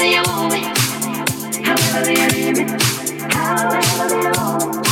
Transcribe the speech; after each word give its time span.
However 0.00 0.14
you 0.14 0.22
want 0.22 0.52
me, 0.54 1.62
however 1.62 2.10
you 2.10 2.28
need 2.28 2.56
me, 2.56 2.78
however 3.34 4.16
you 4.16 4.32
want 4.32 4.82
me. 4.82 4.89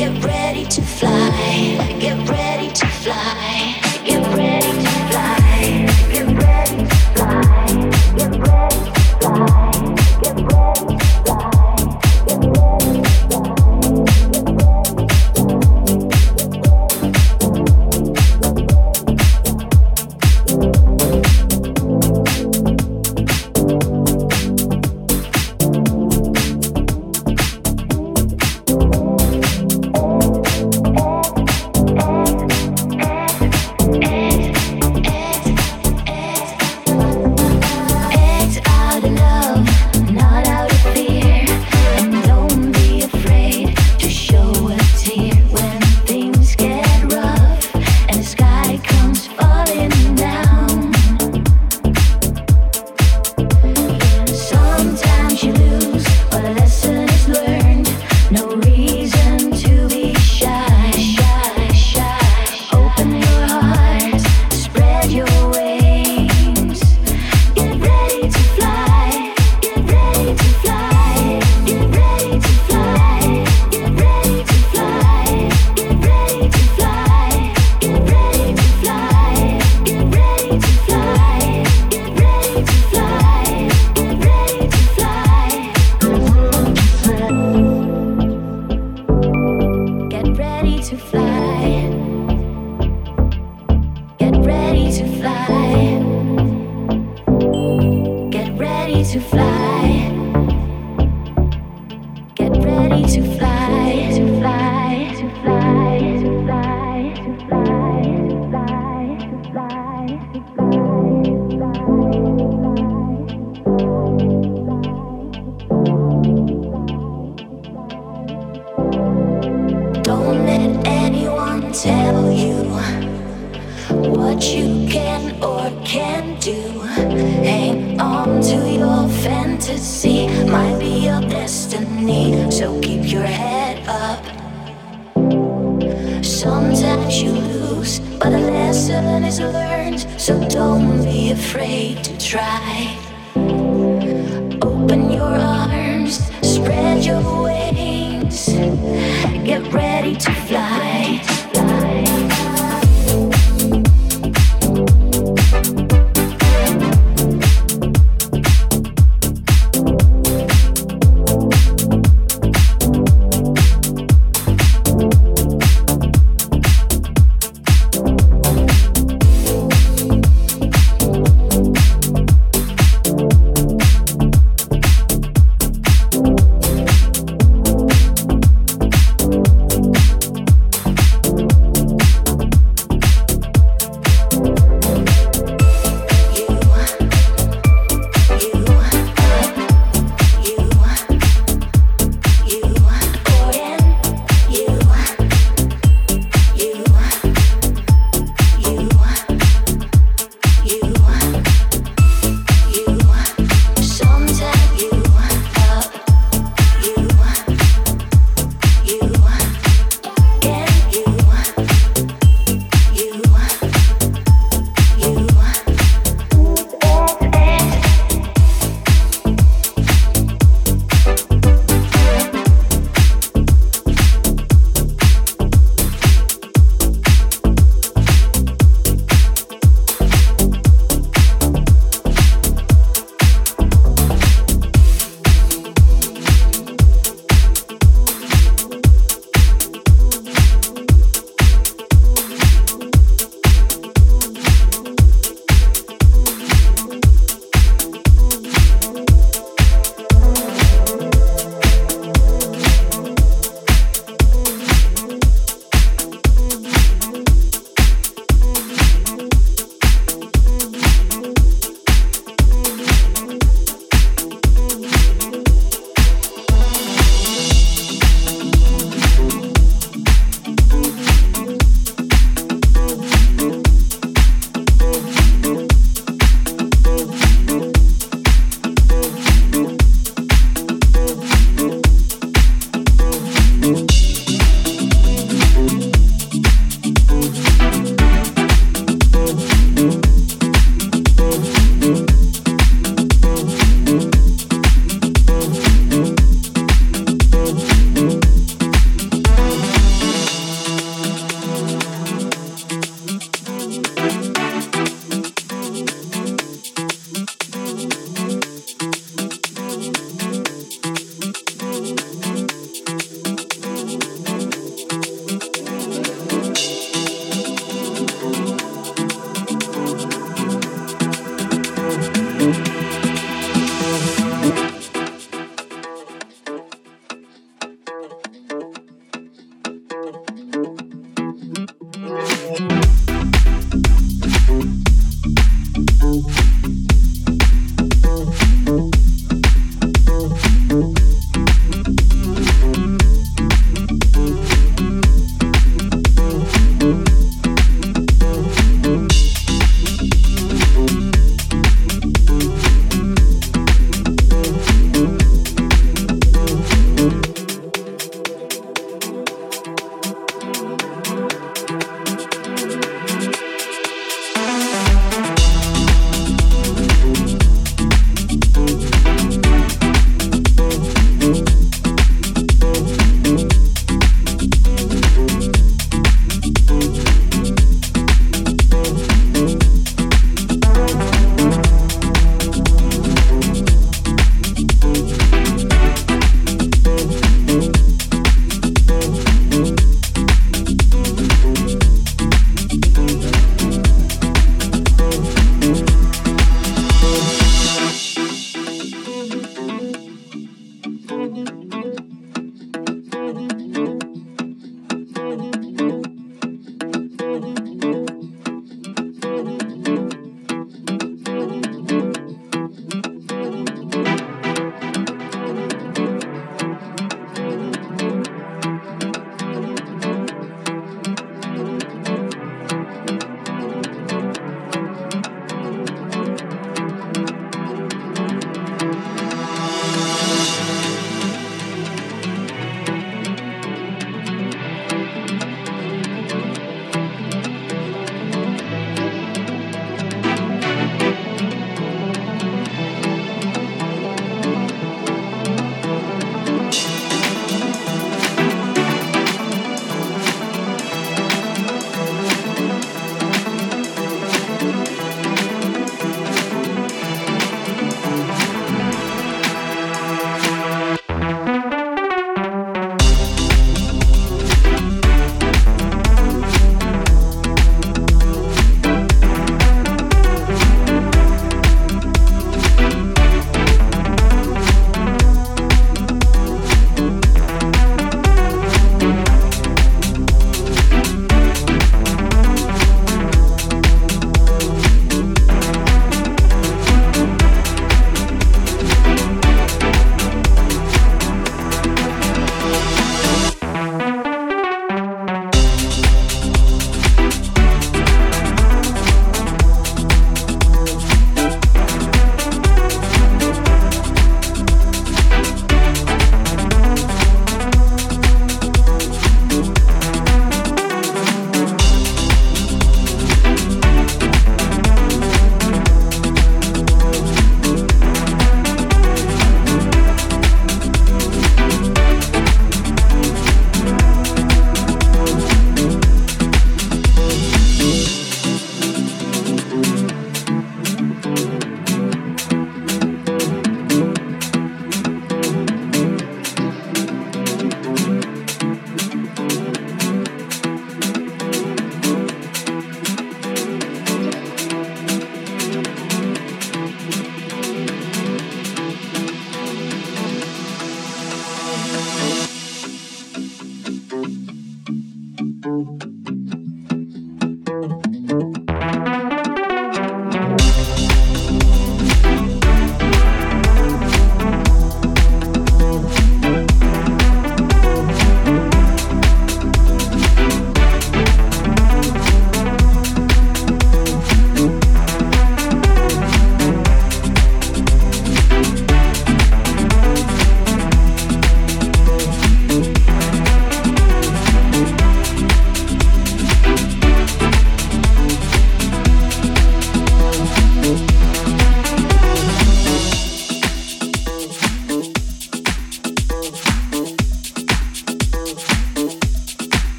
Don't 0.00 0.18
let 0.22 1.59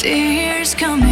Tears 0.00 0.76
coming 0.76 1.07